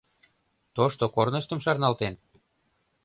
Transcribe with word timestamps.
Тошто 0.75 1.05
корныштым 1.15 1.59
шарналтен? 1.65 2.13